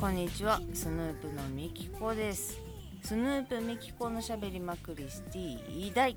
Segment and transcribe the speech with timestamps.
[0.00, 0.62] こんにちは。
[0.72, 2.58] スヌープのみきこです。
[3.02, 6.16] スヌープみきこのしゃべりまくりスティー第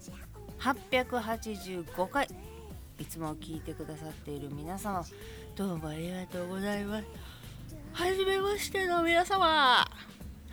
[0.58, 2.30] 885回。
[2.98, 5.04] いつも聞いてくださっている皆様
[5.58, 7.08] どうもありがとうございます。
[7.92, 9.46] はじめましての皆様。
[9.46, 9.86] は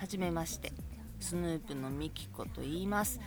[0.08, 0.72] じめまして。
[1.20, 3.20] スヌープのミキコと言います。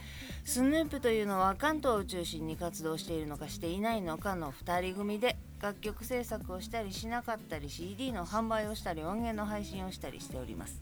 [0.44, 10.82] スヌープというのは関東を中心に活動しているのかしていないのかの2人組で楽曲制作をしたりしなかったり CD の販売をしたり音源の配信をしたりしております。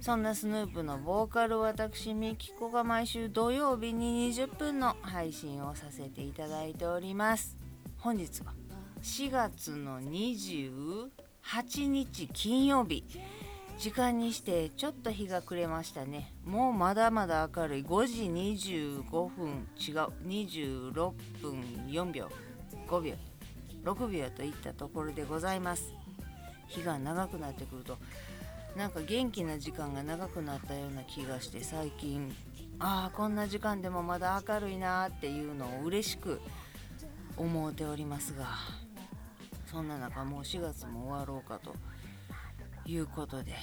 [0.00, 7.56] そんなスヌープのボーカル私ミキコが毎週土曜日に20分の配信をさせていただいております。
[7.98, 8.54] 本日は
[9.02, 11.08] 4月の28
[11.88, 13.02] 日金曜日。
[13.78, 16.32] 時間にしてちょっと日が暮れましたね。
[16.44, 17.84] もうまだまだ明るい。
[17.84, 18.22] 5時
[19.08, 19.66] 25分。
[19.76, 19.94] 違う。
[20.24, 20.92] 26
[21.42, 22.28] 分4秒。
[22.86, 23.29] 5秒。
[23.84, 25.92] 6秒といったところでございます。
[26.70, 27.98] 日が長くなってくると
[28.76, 32.34] なんか元気な時間が長くなったような気がして最近
[32.78, 36.40] ああこんな時間でもまだ明るいなっていうのを嬉しく
[37.36, 38.46] 思うておりますが
[39.70, 41.74] そんな中もう4月も終わろうかと
[42.86, 43.54] いうことで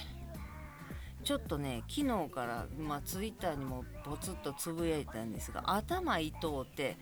[1.24, 6.96] ちょっとね昨日から、まあ、ツイッターにもポツッとつぶやいたんですが頭痛うて、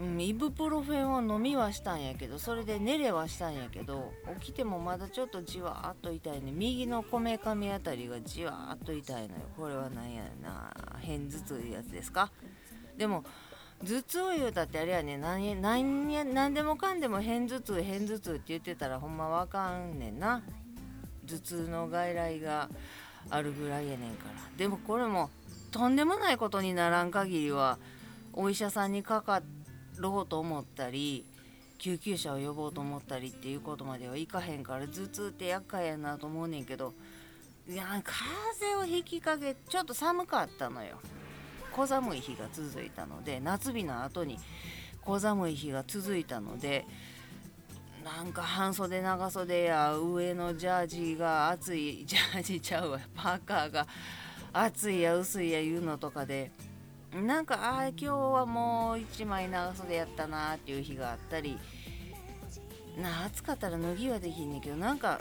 [0.00, 6.52] うん、イブプロフェンを飲みはしたんやけどそれで寝れはしたんやけど起きてもまだちょっとじわーっと痛いね。
[6.52, 9.40] 右のこめかみあたりがじわーっと痛いのよ。
[9.56, 10.70] これは何やな。
[11.00, 12.30] 片頭痛いうやつですか？
[12.96, 13.24] でも
[13.84, 15.18] 頭痛を言うたってあれやね。
[15.18, 20.42] 何何何でもかんでも片頭痛片頭痛って言ってたらほんまわかんねんな。
[21.26, 22.68] 頭痛の外来が
[23.30, 24.56] あるぐらいやねんから。
[24.56, 25.28] でもこれも
[25.72, 27.78] とんでもないことにならん限りは
[28.32, 29.57] お医者さんにかかって
[29.98, 31.24] ろうと思ったり
[31.78, 36.92] 救急車を呼ぼうと思ったりっていうことまではいかへんから頭痛って厄介やなと思うねんけど
[37.68, 40.96] いや風邪をひきかけちょっと寒かったのよ。
[41.78, 44.36] 小寒い日が続いたので夏日の後に
[45.02, 46.84] 小寒い日が続いたので
[48.04, 53.86] なんか半袖長袖や上のジャージが暑いジャージちゃうわパーカーが
[54.52, 56.50] 暑いや薄いやいうのとかで
[57.12, 61.58] なんかああ今日はもう1枚長袖やったなっていう日があったり
[63.00, 65.20] な暑かったら脱ぎはできんねんけどなんか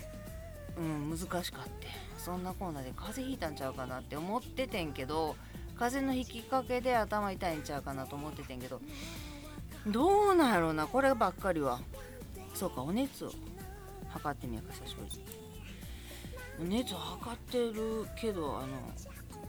[0.77, 1.87] うん難しかって
[2.17, 5.35] そんなコーナーで風邪ひいたんちゃうかなって思っててんけど
[5.77, 8.81] 風邪の引きかけで頭痛いんちゃうかなと思っててんけど
[9.87, 11.79] どうなんやろうなこればっかりは。
[12.53, 13.31] そうかお熱を
[14.09, 15.05] 測ってみようか久しぶ
[16.59, 16.81] りに。
[16.81, 18.67] 熱測ってるけどあの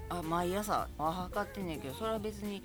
[0.09, 2.63] あ毎朝は測ってんねんけどそれは別に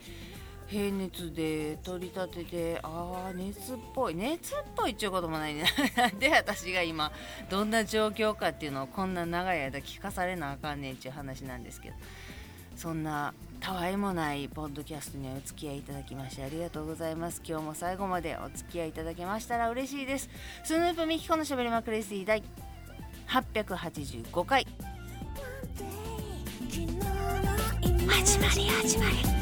[0.68, 5.66] 平熱で取り立ててああ熱っぽい熱っぽいっちゅうこともないね
[5.96, 7.12] なんで私が今
[7.50, 11.96] どんな状況かっていうのをこんな長い間聞かされなあかんねんっちゅう話なんですけど。
[12.76, 17.42] そんなたわいもないポッドキャストにお付き合いいただきましてありがとうございます。
[17.46, 20.30] 今日も最後までお付き合いいただけましたら嬉しいです。
[20.64, 22.44] スヌープミキコのしゃべりまくレシー第
[23.28, 24.68] 885回。
[28.08, 29.34] 始まり始まり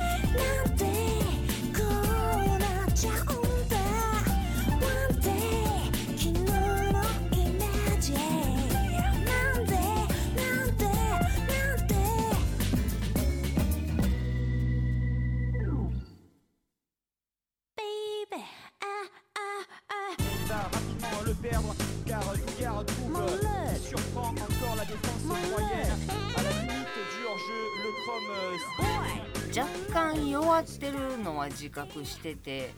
[29.56, 32.74] 若干弱ってるのは自覚してて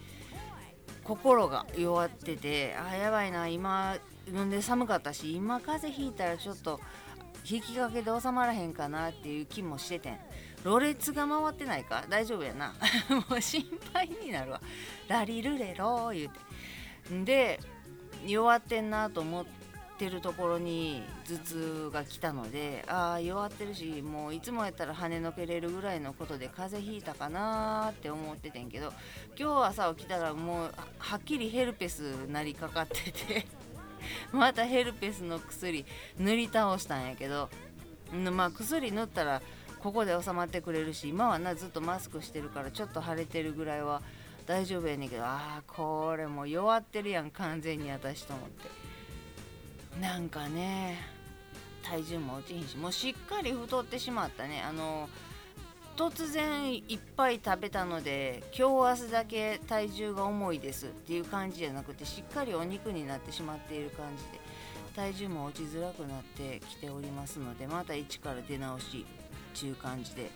[1.04, 3.98] 心が弱っててあやばいな今
[4.32, 6.80] んで寒かったし今風邪ひいたらちょっと
[7.50, 10.18] 引きかけで収まらへんかなっていう気もしててん
[10.64, 12.74] ろれつが回ってないか大丈夫やな
[13.30, 14.62] もう心配になるわ
[15.10, 17.60] ラリルレロー言うてで
[18.26, 19.63] 弱ってんなと思って
[19.94, 28.92] ってるところに頭痛が来たのでああ弱ってるしもういつもやったら跳ねのけれるぐらいのことで風邪ひいたかなって思っててんけど
[29.40, 33.46] 今日朝起きたらもうはっきりヘルペスなりかかってて
[34.34, 35.86] またヘルペスの薬
[36.18, 37.50] 塗り倒したんやけど
[38.12, 39.42] まあ薬塗ったら
[39.80, 44.02] ここで収まってくれるし今はなずっとマスクしてるからちょっと腫れてるぐらいは
[44.48, 48.93] 大丈夫やねんけどああこれもう弱ってるやん完全に私と思って。
[50.02, 50.98] なんかね
[51.84, 54.62] 体重も落ちひんしもうしっかり太ってしまったね。
[54.62, 55.10] あの
[55.96, 64.40] 突然いっぱい食べたので今日明日だけ体重が重いですっていう感じじゃなくてしっかりお肉になってしまっている感じで
[64.96, 69.06] 体重も落ちづらくなってきておりますのでまた一から出直し
[69.54, 70.32] ちゅう感じで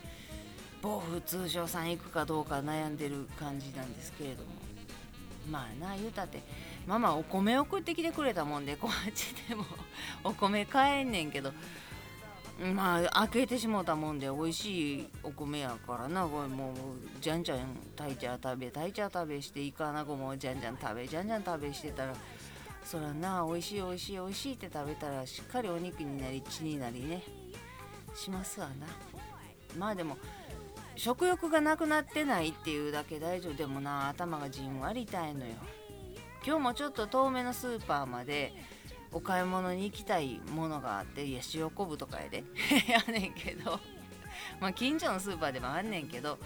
[0.80, 4.50] 暴風通商さん行くかどうか悩んでる感じなんですけれども。
[5.50, 6.42] まあな言うたって
[6.88, 9.66] ママお米送ってきてくれたもんでこっちでも。
[10.24, 11.52] お米買えんねんけど。
[12.74, 16.74] まあ開けてしもうたもんで美味しいお米やからなこれもう。
[17.20, 17.58] じゃんじゃん
[17.94, 22.14] 炊いちゃ食べ炊いちゃ食べしていかなごもじゃんじゃん食べじゃんじゃん食べしてたら。
[22.82, 27.22] そらな美味しい美味しい美味しいって食べたらしっかりお肉になり血になりね。
[28.14, 28.86] しますわな。
[29.76, 30.16] まあでも
[30.96, 33.54] 食欲がなくなってないっていうだけ大丈夫。
[33.54, 35.52] でもな頭がじんわり痛いのよ。
[36.48, 38.54] 今日もちょっと遠めのスーパーまで
[39.12, 42.42] お買い物に行きたいものがあっていや塩昆布とかやで。
[42.88, 43.78] やねんけど。
[44.58, 46.38] まあ近所のスーパーでもあんねんけど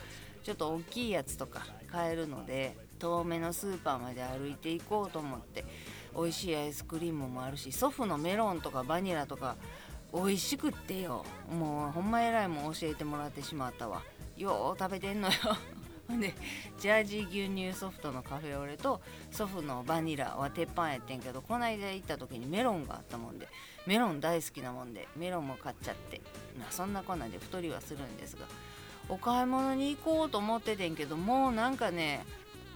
[0.43, 5.65] ちょっと大きいやつとか買えるので遠めのスーパーまで歩いていこうと思って
[6.17, 9.55] 美味しいアイスクリームもあるし祖父のメロンとかバニラとか
[10.13, 11.25] 美味しくってよ。
[11.49, 14.03] もうほんま偉いもん教えてもらってしまったわ。
[14.37, 15.35] よう食べてんのよ。
[16.09, 16.35] で
[16.79, 19.01] ジャージー牛乳ソフトのカフェオレと
[19.31, 23.49] 祖父のバニラは鉄板やってんけどこないだ行った時にメロンがあったもんで
[23.87, 26.21] メロン大好きなもんでメロンも買っちゃって
[26.59, 28.47] まあそんなこんなで太りはするんですが
[29.09, 32.25] お買い物に行こうと思っててんけどもうなんかね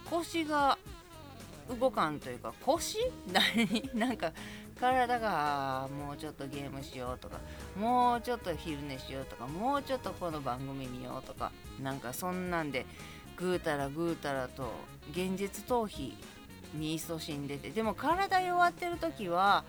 [0.09, 0.77] 腰が
[1.79, 2.97] 動かんというか腰？
[3.31, 3.89] 何？
[3.93, 4.31] なんか
[4.77, 7.37] 体がもうちょっとゲームしようとか
[7.77, 11.51] もうちょっと昼寝しようとかもうちょっとこの番組見ようとか
[11.81, 12.85] なんかそんなんで
[13.35, 14.71] ぐうたらぐうたらと
[15.11, 16.13] 現実逃避
[16.73, 19.63] に勤しんでてでも体弱ってる時は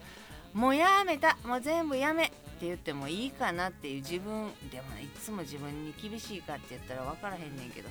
[0.55, 2.28] もうやめたもう全部やめっ
[2.61, 7.88] て言ってもいいかなっていう自分でもねいつも自分に厳しいかって言ったら分からへんねんけど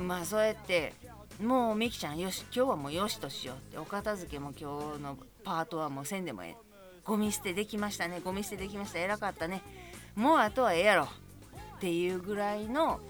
[0.00, 0.92] まあそうやって
[1.42, 6.56] もうみきちゃんよし今日はもうよしとしようってお片付けも今日のパートはもうせんでもええ。
[7.04, 8.20] ゴミ捨てできましたね。
[8.24, 8.98] ゴミ捨てできました。
[8.98, 9.62] 偉かったね。
[10.16, 11.08] もうあとはええやろ。
[11.76, 13.00] っていうぐらいの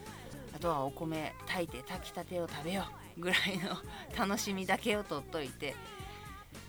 [0.54, 2.84] あとはお米炊いて炊きたてを食べよ
[3.16, 3.20] う。
[3.20, 3.76] ぐらいの
[4.18, 5.70] 楽しみだけを取っといて。
[5.70, 5.74] っ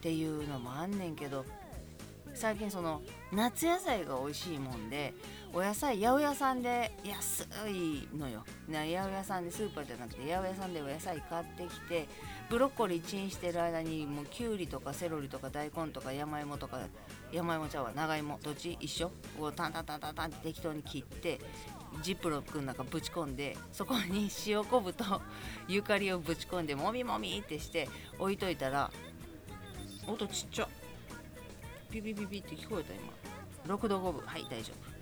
[0.02, 1.46] ていうのもあんねんけど。
[2.36, 3.02] 最近その
[3.32, 5.14] 夏野菜が美味しいもんで
[5.54, 8.44] お野菜八百屋さんで安いのよ。
[8.70, 12.08] 八百屋さんでスーパーじゃなくて八百屋さんでお野菜買ってきて
[12.50, 16.82] ブロッコリーチンしてる間にもうきゅうりとかセロリとか大根とか山芋とか
[17.32, 17.92] 山芋ちゃうわ。
[17.96, 18.38] 長芋。
[18.44, 18.78] どっち？
[18.82, 19.12] 一緒。
[19.40, 21.40] をタンタンタンタンタンって適当に切って
[22.02, 25.22] ジップロックの中ぶち込んでそこに塩昆布と
[25.70, 27.88] ゆかりをぶち込んでもみもみってして
[28.20, 28.92] 置いといたら
[30.06, 30.68] 音ちっちゃ。
[32.02, 33.76] ピピピピって聞こえた今。
[33.76, 34.22] 6度5分。
[34.26, 34.96] はい大丈夫。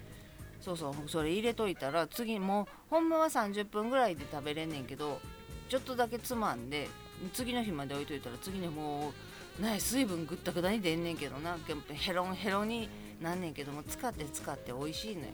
[0.62, 5.20] そうそうそれ入れといたら次もうほんまは30分ぐらいで食べれんねんけど
[5.68, 6.88] ちょっとだけつまんで
[7.34, 9.12] 次の日まで置いといたら次の日も
[9.60, 11.58] うない水分ぐったぐたに出んねんけどな。
[11.94, 12.90] ヘロンヘロンに
[13.22, 15.28] なんねんけども使って使って美味しいのよ。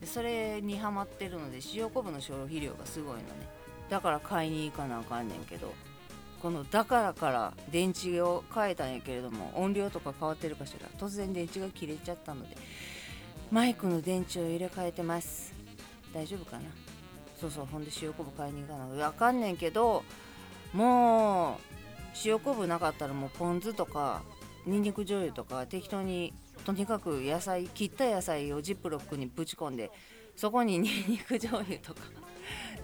[0.00, 3.24] でそれにハマってるので塩昆布の消費量がすごいのね。
[3.90, 5.72] だから買いに行かなあかんねんけど。
[6.42, 10.88] このだからから電池を変えたんやけれども音量とか変わってるかしら。
[10.98, 12.56] 突然電池が切れちゃったので
[13.50, 15.52] マイクの電池を入れ替えてます。
[16.14, 16.62] 大丈夫かな？
[17.40, 19.06] そうそうほんで塩昆布買いに行かな。
[19.06, 20.04] あかんねんけど
[20.72, 21.56] もう
[22.24, 24.22] 塩昆布なかったらもうポン酢とか
[24.66, 26.32] にんにく醤油とか適当に
[26.64, 29.90] とにかく野菜切った野菜をジップロックにぶち込んで
[30.36, 32.00] そこににんにく醤油とか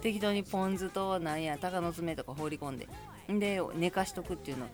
[0.01, 2.87] 適当にポン酢となんや鷹の爪とか放り込んで
[3.27, 4.67] で寝かしとくっていうの。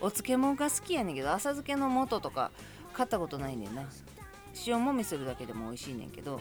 [0.00, 2.52] お漬物が好きやねんけど浅漬けの素とか
[2.92, 3.84] 買ったことないねんな。
[4.66, 6.40] 塩もみするだけでも美味しいねんけど。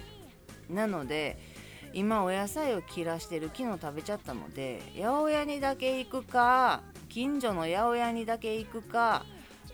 [0.69, 1.39] なので
[1.93, 9.25] 今お野菜を切らしてる昨日食べちゃったので八百屋にだけ行くか近所の八百屋にだけ行くか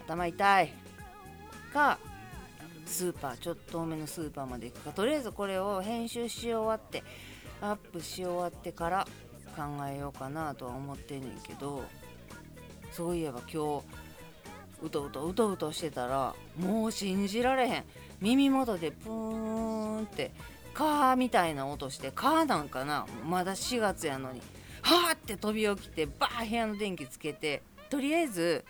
[0.05, 0.73] 頭痛い
[1.73, 1.97] か
[2.85, 4.91] スーパーちょっと多めのスーパーまで行くか。
[4.91, 7.03] とりあえずこれを編集し終わって
[7.61, 9.07] アップし終わってから
[9.53, 11.83] 考えようかなとは思ってんねんけど
[12.91, 13.83] そういえば今日
[14.83, 17.83] うとうとうとうとしてたらもう信じられへん。
[18.19, 20.31] 耳元でプーンって
[20.73, 23.05] カーみたいな音してカーなんかな。
[23.25, 24.41] まだ4月やのに。
[24.81, 28.65] はーって飛び起きてバー部屋の電気つけてとりあえず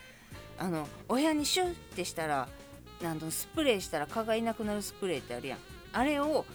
[0.59, 2.47] あのお部屋にシュッてしたら
[3.03, 5.59] あのスプレーしたら蚊がいなくなるスプレーってあるやん。
[5.91, 6.45] あれを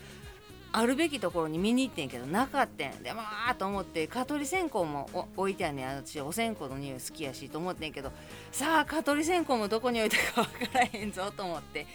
[0.70, 8.12] あるべきところに見に行ってんけどなかったんでまあと思って蚊取り線香も置いてあんねん私お線香の匂い好きやしと思ってんけど。
[8.52, 11.86] さあ蚊取り線香もどこに置いたか分からへんぞと思って。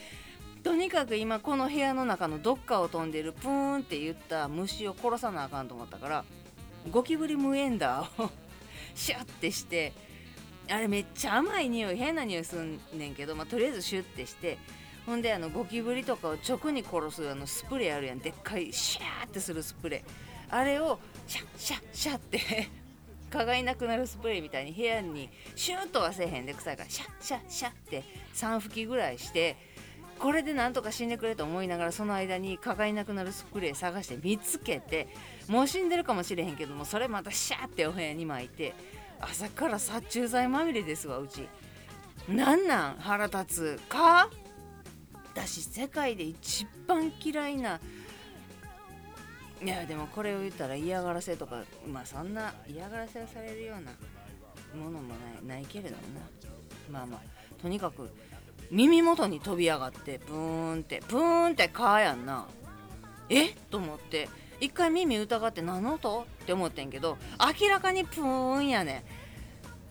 [0.63, 6.25] とにかく今この部屋の中のどっかを飛んでるプーンって言った虫を殺さなあかんと思ったから
[6.89, 8.30] ゴキブリムエンダーを
[8.96, 9.92] シャッてして
[10.70, 14.58] あれめっちゃ甘い匂い変な匂いすんねんけど、まあ、とりあえずシュッてして
[15.05, 18.19] ほんであのゴキブリとかを直に殺すあのスプレーあるやん。
[18.19, 20.55] でっかいシャーってするスプレー。
[20.55, 22.39] あれをシャッシャッシャッって
[23.29, 28.03] 蚊がいなくなるスプレーみたいに部屋にシューッとはせへんで臭いからシャッシャッシャッって
[28.36, 29.57] 3吹きぐらいして
[30.19, 35.07] これでなんとか死んでくれと思いながらその間に蚊がいなくなるスプレー探して見つけて
[35.48, 38.75] もう死んでるかもしれへんけどもそれまたシャーってお部屋に巻いて
[39.19, 41.48] 朝から殺虫剤まみれですわうち。
[42.29, 43.45] なんなん腹立
[43.79, 44.29] つか？
[45.36, 47.80] 私世界で一番嫌いな
[49.62, 53.92] いやでもこれを言ったら嫌がらせとかまあそんな嫌がらせをされるような
[54.84, 55.13] ものも
[55.44, 58.10] ないないけれどもなまあまあとにかく
[58.70, 62.48] 耳元に飛び上がってブーンってブーンってカーやんな。
[63.30, 63.50] え？
[63.70, 64.30] と思って。
[64.60, 67.18] 一回耳疑って何の音って思ってんけど
[67.62, 69.04] 明らかにプーンやね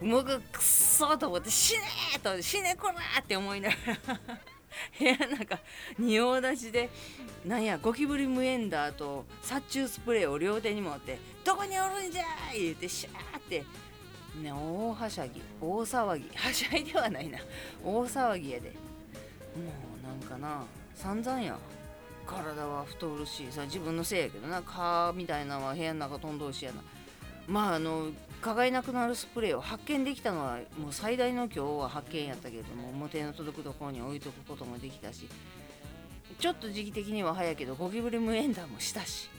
[0.01, 0.09] ん。
[0.09, 3.75] もうくっそと思って死ねーと死ねこらーって思いなが
[4.09, 4.41] ら。
[4.99, 5.59] 部屋の中
[5.99, 6.91] 仁王立ちで
[7.45, 12.23] なんやゴキブリムエンダーと殺虫スプレーを両手に持って「どこにおるんじゃ
[12.55, 13.65] い!」言ってシャーって
[14.41, 17.39] ね大はしゃぎ大騒ぎはしゃいではないな。
[17.85, 18.71] 大騒ぎやで。
[18.71, 18.75] も
[20.03, 21.59] うなんかな散々や。
[22.25, 24.63] 体は太るしさ自分のせいやけどな。
[24.63, 26.83] 蚊みたいなのは部屋の中飛んどるしやな。
[27.49, 28.11] まああの
[28.43, 35.29] 蚊がいなくなるスプレーを発見できたのはもう最大の今日は発見やったけれども表の届くところに置いとくこともできたし
[36.39, 39.31] ちょっと時期的には早いけどゴキブリ無縁談もしたし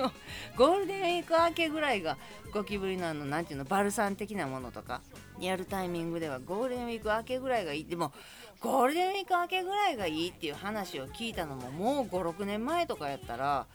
[0.56, 2.16] ゴールデンウィーク明けぐらいが
[2.52, 5.02] ゴキブリのあの何ていうのバルサン的なものとか
[5.38, 7.84] やるタイミングではゴールデンウィーク明けぐらいがいい。
[7.84, 8.12] でも
[8.60, 13.66] ゴールデンウィーク明けぐらいがいいっていう話を聞いたのももう56年前とかやったら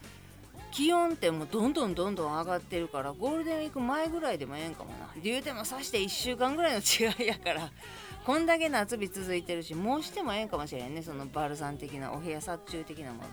[0.72, 5.10] 気温ってもうどんどんどんどん上がってるからゴールデンウィーク前ぐらいでもええんかもな。
[5.22, 7.70] 言うてもさして1週間ぐらいの違いやから。
[8.24, 11.02] こんだけ夏日続いてるしもうしてもええんかもしれんね。
[11.02, 13.28] そのバルサン的なお部屋殺虫的なもの。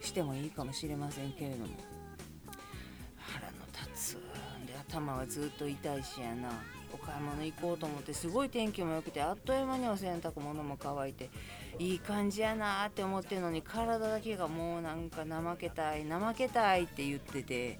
[0.00, 1.66] してもいいかもしれませんけれども。
[3.18, 3.58] 腹の
[3.94, 4.16] 立つ。
[4.16, 6.50] んで頭はずっと痛いしやな。
[6.92, 11.30] お買い物行こうと思ってすごい天気も良くてあっという間にお洗濯物も乾いて
[11.78, 17.78] いい感じやなって思ってるのに体だけがもうなんか怠けたい怠けたいって言ってて、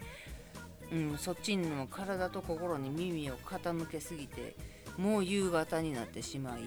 [0.90, 4.57] うん、そっちにも体と心に耳を傾けすぎて
[4.97, 6.62] もう夕方になってしまい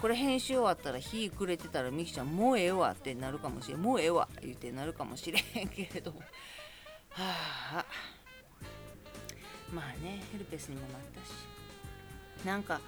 [0.00, 6.16] これ編集終わったら日暮れてたらみきちゃんもうええわってなるかもしれんもうええわ言ってなるかもしれへんけれどは
[7.78, 7.84] あ
[9.72, 11.32] まあねヘルペスにもなったし。
[12.44, 12.80] なんか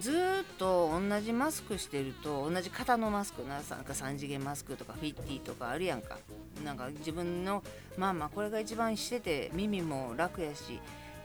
[0.00, 0.14] ずっ
[0.58, 6.18] と同じマスクしてると同じ型のマスクななんか3次元マスクとかフィッティとかあるやんか。
[6.64, 7.62] なんか自分の
[7.96, 10.80] まあまあこれが一番してて耳も楽やし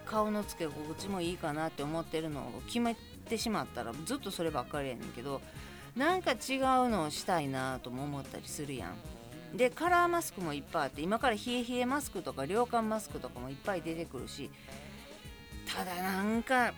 [0.06, 2.96] 顔のつけ心地もいいかなって思ってるのを決め
[3.28, 5.42] てしまったらずっとそればっかりやねんけど
[5.96, 6.38] なんか違う
[6.90, 9.58] のをしたいなとも思ったりするやん。
[9.58, 14.50] でカラーマスクもいっぱいあって今から冷え冷えマスクとか涼感マスクとかもいっぱい出てくるし
[15.66, 16.74] ただなんか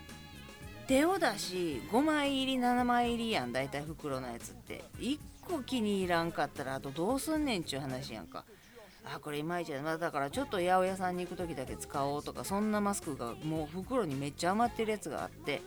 [0.88, 4.84] 手を出し5枚入り7枚入りやん大体袋のやつって。
[5.00, 8.46] 1個気に入らんかったらあとどうすんねんちゅう話やんか。
[9.06, 15.62] あこれいまいちやなだからちょっと八百屋さんに行く時だけ使おうとかそんなマスクがもう袋にめっちゃ余ってるやつがあって。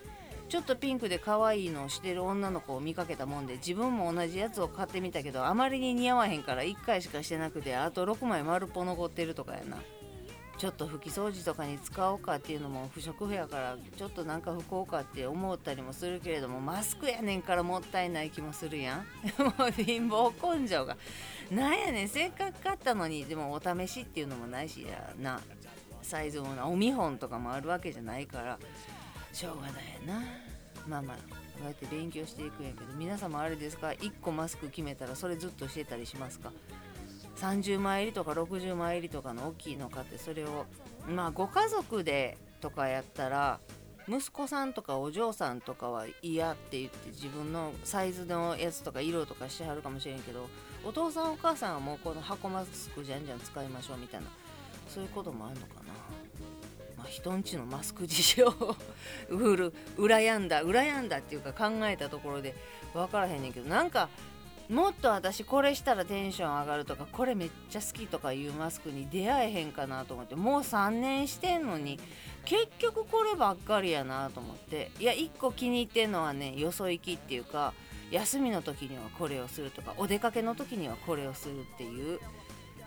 [0.48, 9.76] ちょっとピンクで可愛いのをしてる女の子を見かけたもんで自分も同じやつを買ってみたけどあまりに似合わへんから1回しかしてなくてあと6枚丸っぽ残ってるとかやな。
[10.58, 18.98] ちょっと拭き掃除とかに使おうかっていうのも不織布やからちょっとなんか拭こうかって思ったりもするけれどもマスクやねんからもったいない気もするやん。
[19.38, 20.96] もう貧乏根性が。
[21.52, 23.24] なんやねんせっかく買ったのに。
[23.24, 25.40] でもお試しっていうのもないしやな
[26.02, 28.58] サイズもなお見本とかもあるわけじゃないから。
[29.32, 30.22] しょうがないやな。
[30.88, 31.22] まあまあこ
[31.62, 32.92] うやって勉強していくんやけど。
[32.94, 36.50] 皆様あれですか？1個マスク決めたらそれずっとしてたりしますか？
[37.40, 40.66] 30枚入りとか60枚入りとかの大きいの買ってそれを
[41.09, 43.61] まあご家族でとかやったら
[44.09, 50.49] 息子さんとかお嬢さんとかは嫌って言って自分のサイズのやつとか色とかしてはるかもしれんけど
[50.85, 54.26] お父さんお母さんはもうこの箱マスクじゃんじゃん使いましょうみたいな。
[54.88, 55.92] そういうこともあるのかな。
[56.97, 58.76] まあ人んちのマスク事情を
[59.28, 62.54] うる羨んだ羨んだっていうか考えたところで
[62.95, 64.09] 分からへんねんけどなんか
[64.68, 71.98] もっと私これしたらテンション上がるとかこれめっちゃ好きとかいうマスクに出会えへんかなと思ってもう3年してんのに
[72.44, 74.90] 結局こればっかりやなと思って。
[75.00, 77.72] いや1個気に入ってんのはねよそ行きっていうか
[78.10, 82.20] 休みの時にはこれをするとかお出かけの時にはこれをするっていう。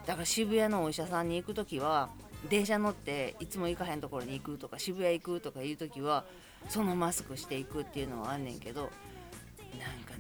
[0.06, 2.10] だから渋谷のお医者さんに行く時は
[2.50, 6.26] 電車乗っていつも行かへんところに行くとか渋谷行くとかいう時は
[6.70, 8.90] そのマスクしていくっていうのはあんねんけど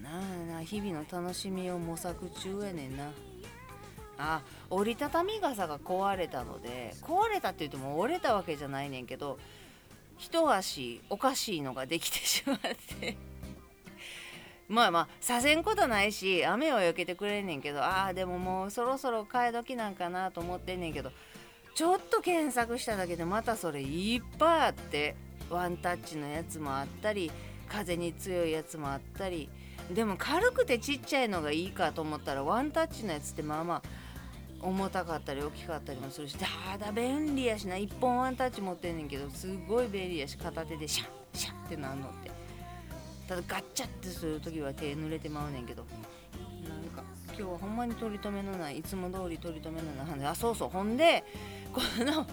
[0.01, 3.12] なんかな日々の楽しみを模索中やねんな。
[4.17, 9.39] あ折りたたみ傘が壊れたので壊れたって言っても折れたわけじゃないねんけど
[10.20, 12.60] 一足おかしいのができてしまっ
[13.00, 13.17] て。
[14.70, 21.12] まあまあさせんことないし雨は避けてくれんねんけどああでももうそろそろ替え時なんかなと思ってんねんけど
[21.74, 25.15] ちょっと検索しただけでまたそれいっぱいあって
[25.50, 27.31] ワンタッチのやつもあったり
[27.67, 29.50] 風に強いやつもあったり
[29.90, 33.82] でも軽くてちっちゃいのがいいかと思ったらワンタッチのやつってまあまあ
[34.62, 36.46] 重たかったり大きかったりもするした
[36.78, 37.76] だ便利やしな。
[37.76, 42.32] 1本ワンタッチ持ってんねんけどすごい便利やし片手でシャッシャッってなんのって。
[43.28, 45.86] ただガッチャってする時は手濡れてまうねんけど。
[46.64, 50.70] なんか今日はほんまに取り留めのないいつも通り取り留めのない話あそうそう。
[50.70, 51.24] ほんで
[51.72, 52.25] この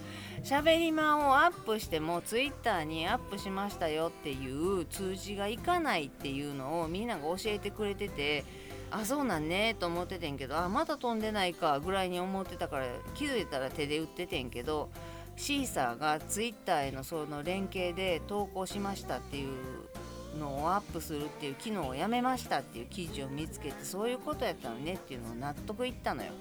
[0.42, 8.44] しゃべりまんをアップしてもツイッターにアップしましたよっていう通知がいかないっていうのをみんなが教えてくれてて
[8.90, 14.90] あそうなんねと思っててんけどあまた飛んでないかぐらいに思ってたから気づいたら手で打っててんけど
[15.36, 26.32] シーサーがツイッターへのその連携で投稿しましたっていうのをアップするっていう機能をやめましたっていう記事を見つけてそういうことやったのねっていうのを納得いったのよ。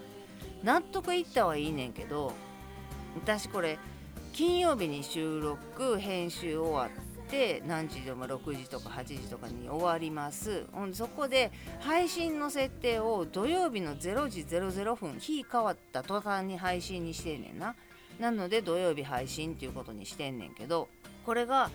[0.64, 2.34] 納得いったはいいねんけど
[3.16, 3.78] 私これ
[4.34, 10.66] 金曜日に収録編集終わって何時でも6時とか8時とかに終わります。
[10.94, 17.76] そこで配信の設定を土曜日の0時00分日変わった途端に配信にしてんねんな。
[18.20, 20.88] なので土曜日配信っていうことにしてんねんけど
[21.26, 21.70] これが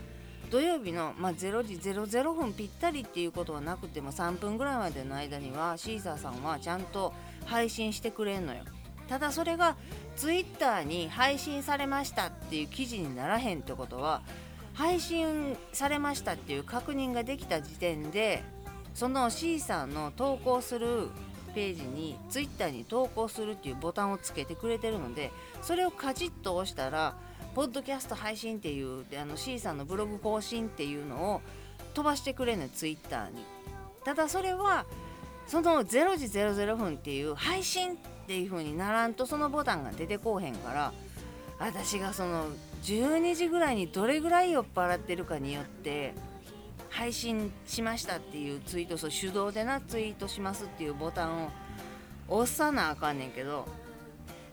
[0.50, 7.14] 土曜日の、まあ、0時00分ぴったりっていうことはなくても3分ぐらいまでの間にはシーザーさんはちゃんと
[7.46, 8.64] 配信してくれんのよ。
[9.12, 9.76] ただそれが
[10.16, 14.22] ツイッターに配信されましたっていう記事にならへんってことは
[14.72, 18.42] 配信されましたっていう確認ができた時点で
[18.94, 21.10] その C さんの投稿する
[21.54, 27.14] ページに Twitter に投稿するっていうボタンをつけてくれてるのでそれをカチッと押したら
[27.54, 31.42] ポッドキャスト配信っていうあの C さんのブログ更新っていうのを
[31.92, 33.44] 飛ばしてくれるの Twitter に。
[34.06, 34.86] ただそれは
[35.46, 40.92] その0時00分っていう配信っていう風にならんとそのボタンが出てこうへんから
[41.58, 42.46] 私がその
[42.82, 46.14] 12時ぐらいにどれぐらい酔っ払ってるかによって
[46.88, 51.50] 配信しましたっていうツイートそう手動でなツイートしますっていうボタンを
[52.28, 53.66] 押さなあかんねんけど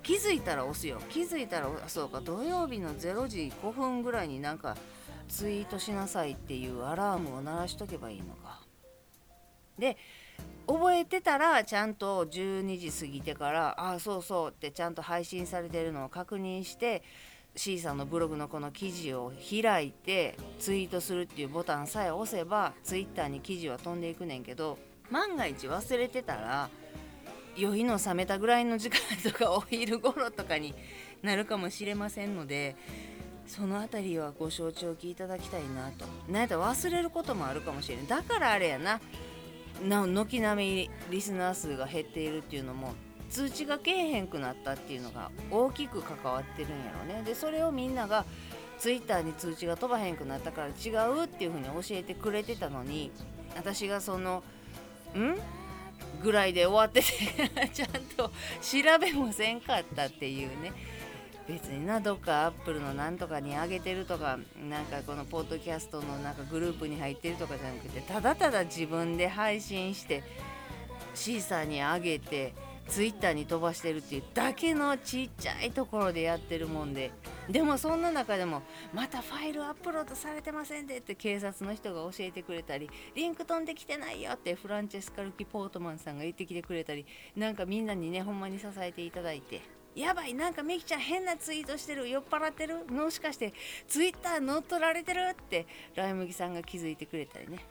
[0.04, 1.02] 気づいたら押すよ。
[1.10, 4.76] 気づいたらそうか土曜日の0時5分ぐらいになんか
[5.28, 8.60] ツイートしなさいっていうアラームを鳴らしとけばいいのか。
[9.78, 9.98] で
[10.68, 17.02] 覚えてたらちゃんと12時過ぎてからああそうそうってちゃんと配信されてるのを確認して
[17.56, 24.78] C さんのブログのこの記事を開いてツイートするっていうボタンさえ押せば Twitter に記事は飛んでいくねんけど
[25.10, 26.70] 万が一忘れてたら
[27.58, 30.74] 酔いの冷めたぐらいの時間とかお昼頃とかに
[31.24, 32.76] なるかもしれませんので
[33.48, 36.06] その辺りはご承知おきいただきたいなと。
[36.32, 39.02] なんやったら忘れることもあるかもしれないだからあれやな
[39.88, 42.94] な軒並みリスナー数が減っているっていうのも
[43.30, 48.26] 通知がけえへんくなったっていうのが大きく関わってるんやろねでそれをみんなが
[48.80, 53.12] ツイッターに通知が飛ばへんくなったから違うっていう風に教えてくれてたのに
[53.56, 54.44] 私がその
[55.16, 55.36] 「ん?」
[56.24, 60.72] ぐらいで終わってて ちゃんと調べもせんかったっていうね
[61.50, 64.38] 別になどっかアップルのなんとかに上げてるとか
[64.70, 70.24] なんかこのポッドキャストのなんかグループに入ってるとかじゃなくてただただ自分で配信して
[71.16, 72.54] シーサーに上げて
[72.88, 77.12] ツイッターに飛ばしてるっていうだけのちっちゃいところでやってるもんで
[77.50, 78.62] でもそんな中でも
[78.94, 89.79] またファイルアップロードされてませんでって警察の人が教えてくれたりリンク飛んできてないよってフランチェスカルキ・ポートマンさんが言ってきてくれたりなんかみんなにねほんまに支えていただいて。
[90.00, 92.86] やばいなんかみきちゃん変なツイートしてる酔っ払ってる？
[92.90, 93.54] もしかして
[93.86, 95.20] ツイッター乗っ取られてる？
[95.32, 97.66] ってライ麦さんが気づいてくれたりね。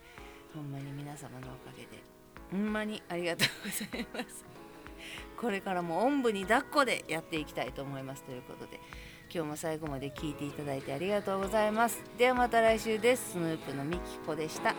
[0.55, 2.03] ほんまに皆様のおかげで。
[2.51, 4.45] ほんまにありがとうございます。
[5.41, 8.25] これからもおんぶに抱っこでやっていきたいと思います。
[8.25, 8.79] ということで
[9.33, 12.03] 今日も最後まで聞いていただいてありがとうございます。
[12.19, 13.33] ではまた来週です。
[13.33, 14.75] スヌープのみきこでした。